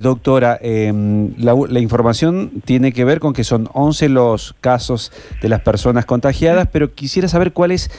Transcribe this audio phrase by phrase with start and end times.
[0.00, 0.92] Doctora, eh,
[1.38, 5.10] la, información tiene que ver con que son 11 los casos
[5.42, 7.90] de las personas contagiadas, pero quisiera saber cuál es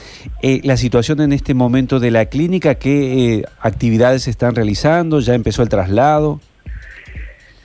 [0.41, 5.20] eh, la situación en este momento de la clínica, qué eh, actividades se están realizando,
[5.20, 6.39] ya empezó el traslado.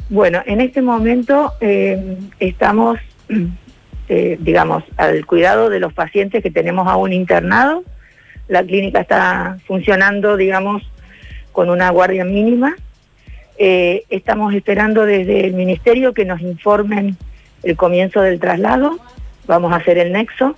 [0.09, 2.99] Bueno, en este momento eh, estamos,
[4.09, 7.85] eh, digamos, al cuidado de los pacientes que tenemos aún internados.
[8.49, 10.83] La clínica está funcionando, digamos,
[11.53, 12.75] con una guardia mínima.
[13.57, 17.17] Eh, estamos esperando desde el Ministerio que nos informen
[17.63, 18.99] el comienzo del traslado.
[19.47, 20.57] Vamos a hacer el nexo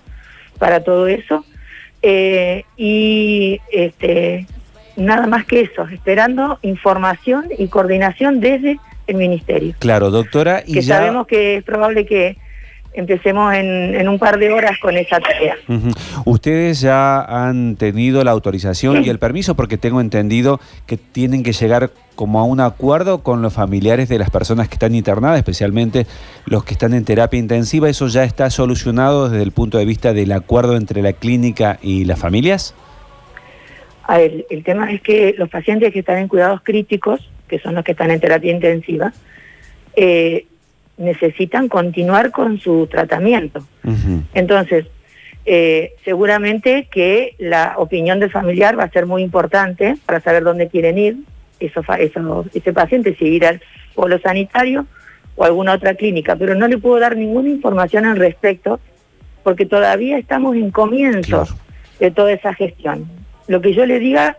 [0.58, 1.44] para todo eso.
[2.02, 4.46] Eh, y este,
[4.96, 9.74] nada más que eso, esperando información y coordinación desde el Ministerio.
[9.78, 10.98] Claro, doctora, y que ya...
[10.98, 12.36] sabemos que es probable que
[12.96, 15.56] empecemos en, en un par de horas con esa tarea.
[16.24, 21.52] Ustedes ya han tenido la autorización y el permiso porque tengo entendido que tienen que
[21.52, 26.06] llegar como a un acuerdo con los familiares de las personas que están internadas, especialmente
[26.46, 27.88] los que están en terapia intensiva.
[27.88, 32.06] ¿Eso ya está solucionado desde el punto de vista del acuerdo entre la clínica y
[32.06, 32.74] las familias?
[34.04, 37.74] A ver, el tema es que los pacientes que están en cuidados críticos, que son
[37.74, 39.12] los que están en terapia intensiva,
[39.94, 40.46] eh,
[40.98, 43.64] necesitan continuar con su tratamiento.
[44.34, 44.86] Entonces,
[45.44, 50.68] eh, seguramente que la opinión del familiar va a ser muy importante para saber dónde
[50.68, 51.16] quieren ir,
[51.60, 53.60] eso, eso- ese paciente, si ir al
[53.94, 54.86] polo sanitario
[55.36, 58.80] o a alguna otra clínica, pero no le puedo dar ninguna información al respecto
[59.42, 61.60] porque todavía estamos en comienzos Claro.
[62.00, 63.06] de toda esa gestión.
[63.46, 64.36] Lo que yo le diga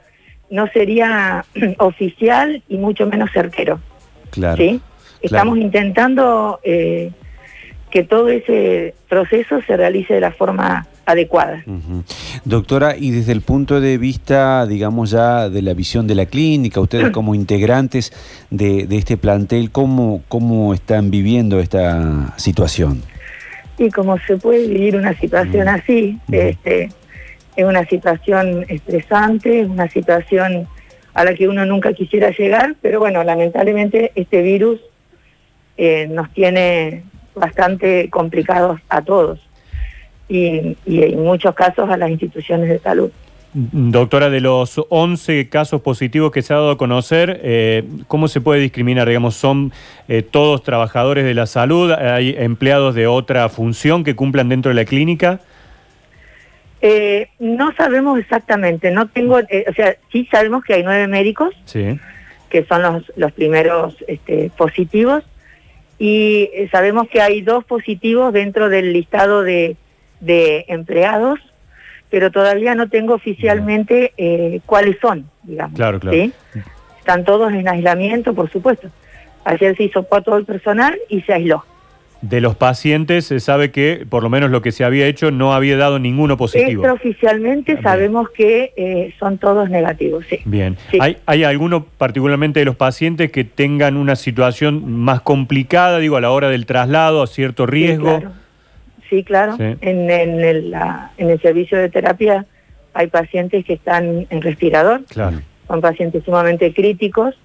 [0.50, 1.46] no sería
[1.78, 3.80] oficial y mucho menos certero.
[4.32, 4.58] Claro.
[4.58, 4.82] ¿sí?
[5.22, 7.12] Estamos intentando eh,
[7.92, 11.64] que todo ese proceso se realice de la forma adecuada.
[12.44, 16.82] Doctora, y desde el punto de vista, digamos ya, de la visión de la clínica,
[16.82, 18.12] ustedes como integrantes
[18.50, 23.02] de, de este plantel, ¿cómo, ¿cómo están viviendo esta situación?
[23.78, 25.70] Y como se puede vivir una situación Mm.
[25.70, 26.34] así, Mm.
[26.34, 26.90] este,
[27.56, 30.68] es una situación estresante, es una situación
[31.14, 34.80] a la que uno nunca quisiera llegar, pero bueno, lamentablemente este virus
[35.78, 37.04] eh, nos tiene
[37.36, 39.40] bastante complicados a todos
[40.28, 43.12] y, y en muchos casos a las instituciones de salud.
[43.54, 48.42] Doctora, de los 11 casos positivos que se ha dado a conocer, eh, ¿cómo se
[48.42, 49.08] puede discriminar?
[49.08, 49.72] Digamos, ¿son
[50.08, 51.92] eh, todos trabajadores de la salud?
[51.92, 55.40] ¿Hay empleados de otra función que cumplan dentro de la clínica?
[56.82, 61.98] Eh, no sabemos exactamente, no tengo, o sea, sí sabemos que hay nueve médicos, Sí.
[62.50, 65.24] que son los, los primeros este, positivos,
[66.00, 69.76] y eh, sabemos que hay dos positivos dentro del listado de,
[70.20, 71.40] de empleados,
[72.10, 75.76] pero todavía no tengo oficialmente eh, cuáles son, digamos.
[75.76, 76.18] Claro, claro.
[76.18, 76.32] ¿sí?
[77.00, 78.90] Están todos en aislamiento, por supuesto.
[79.44, 81.64] Ayer se hizo todo el personal y se aisló.
[82.22, 85.54] De los pacientes se sabe que, por lo menos lo que se había hecho, no
[85.54, 86.82] había dado ninguno positivo.
[86.84, 87.84] Extraoficialmente Bien.
[87.84, 90.40] sabemos que eh, son todos negativos, sí.
[90.46, 90.78] Bien.
[90.90, 90.98] Sí.
[91.00, 96.22] ¿Hay, ¿Hay alguno particularmente de los pacientes que tengan una situación más complicada, digo, a
[96.22, 98.16] la hora del traslado, a cierto riesgo?
[98.16, 98.34] Sí, claro.
[99.10, 99.56] Sí, claro.
[99.58, 99.64] Sí.
[99.88, 102.46] En, en el, la- en el servicio de terapia
[102.96, 105.40] hay pacientes que están en respirador, Claro.
[105.68, 107.36] son pacientes sumamente críticos,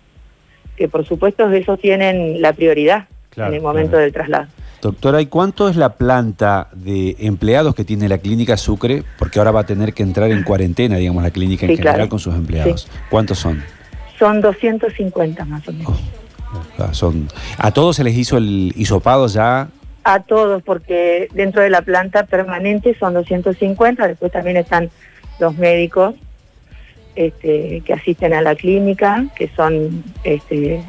[0.76, 4.02] que por supuesto esos tienen la prioridad Claro, en el momento claro.
[4.04, 4.46] del traslado.
[4.82, 9.04] Doctora, ¿y cuánto es la planta de empleados que tiene la clínica Sucre?
[9.16, 12.08] Porque ahora va a tener que entrar en cuarentena, digamos, la clínica en general claro.
[12.08, 12.88] con sus empleados.
[13.08, 13.62] ¿Cuántos son?
[14.18, 16.00] Son 250 más o menos.
[16.78, 17.28] Ah, son?
[17.58, 19.68] ¿A todos se les hizo el hisopado ya?
[20.02, 24.90] A todos, porque dentro de la planta permanente son 250, después también están
[25.38, 26.16] los médicos
[27.14, 30.82] este, que asisten a la clínica, que son este,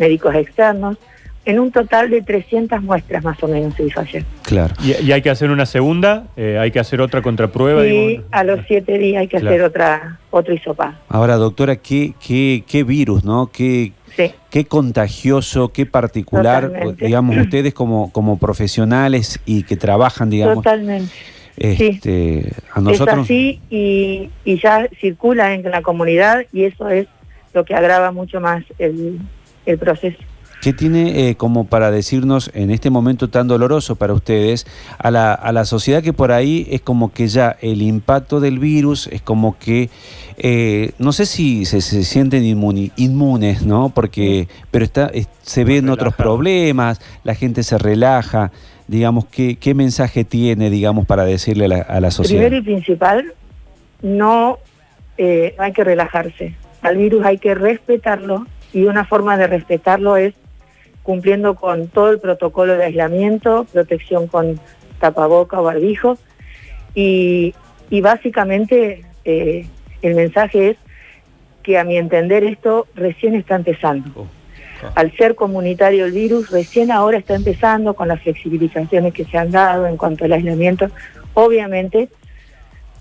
[0.00, 0.98] médicos externos.
[1.46, 4.24] En un total de 300 muestras más o menos se hizo ayer.
[4.42, 4.74] Claro.
[4.82, 6.24] ¿Y, y hay que hacer una segunda?
[6.36, 7.82] Eh, ¿Hay que hacer otra contraprueba?
[7.84, 8.24] Digo?
[8.32, 9.54] a los siete días hay que Claro.
[9.54, 10.94] hacer otra otro hisopado.
[11.08, 13.46] Ahora, doctora, ¿qué, qué, qué virus, no?
[13.52, 14.32] ¿Qué, Sí.
[14.50, 17.04] qué contagioso, qué particular, Totalmente.
[17.06, 21.12] digamos, ustedes como, como profesionales y que trabajan, digamos, Totalmente.
[21.56, 23.18] este, a nosotros...
[23.18, 27.06] Es así y, y ya circula en la comunidad y eso es
[27.54, 29.18] lo que agrava mucho más el,
[29.66, 30.18] el proceso.
[30.66, 34.66] ¿Qué tiene eh, como para decirnos en este momento tan doloroso para ustedes
[34.98, 38.58] a la, a la sociedad que por ahí es como que ya el impacto del
[38.58, 39.90] virus es como que,
[40.38, 43.90] eh, no sé si se, se sienten inmuni- inmunes, ¿no?
[43.90, 48.50] Porque, pero está, es- se ven otros problemas, la gente se relaja,
[48.88, 52.42] digamos, ¿qué, qué mensaje tiene, digamos, para decirle a la, a la sociedad?
[52.42, 53.24] Primero y principal,
[54.02, 54.58] no,
[55.16, 56.56] eh, no hay que relajarse.
[56.82, 60.34] Al virus hay que respetarlo y una forma de respetarlo es
[61.06, 64.58] cumpliendo con todo el protocolo de aislamiento, protección con
[64.98, 66.18] tapaboca o barbijo.
[66.96, 67.54] Y,
[68.02, 69.68] básicamente eh,
[70.02, 70.76] el mensaje es
[71.62, 74.10] que a mi entender esto recién está empezando.
[74.16, 74.26] Oh,
[74.96, 79.52] Al ser comunitario el virus, recién ahora está empezando con las flexibilizaciones que se han
[79.52, 80.90] dado en cuanto al aislamiento.
[81.34, 82.08] Obviamente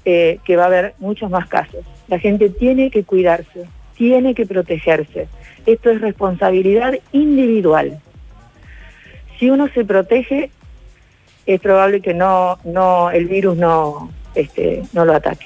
[0.05, 1.83] eh, que va a haber muchos más casos.
[2.07, 3.65] La gente tiene que cuidarse,
[3.97, 5.27] tiene que protegerse.
[5.65, 7.99] Esto es responsabilidad individual.
[9.39, 10.51] Si uno se protege,
[11.45, 15.45] es probable que no, no, el virus no, este, no lo ataque.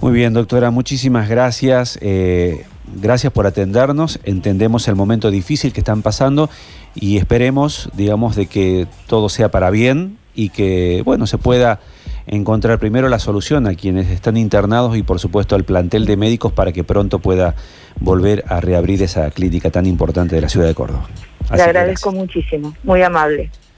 [0.00, 1.98] Muy bien, doctora, muchísimas gracias.
[2.02, 2.64] Eh,
[3.00, 4.18] gracias por atendernos.
[4.24, 6.50] Entendemos el momento difícil que están pasando
[6.94, 11.80] y esperemos, digamos, de que todo sea para bien y que, bueno, se pueda
[12.26, 16.52] encontrar primero la solución a quienes están internados y, por supuesto, al plantel de médicos
[16.52, 17.54] para que pronto pueda
[18.00, 21.06] volver a reabrir esa clínica tan importante de la ciudad de Córdoba.
[21.54, 23.50] Le agradezco muchísimo, muy amable.